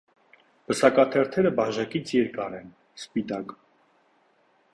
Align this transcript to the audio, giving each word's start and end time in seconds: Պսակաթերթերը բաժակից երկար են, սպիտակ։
Պսակաթերթերը 0.69 1.51
բաժակից 1.59 2.15
երկար 2.17 2.57
են, 2.61 2.73
սպիտակ։ 3.03 3.55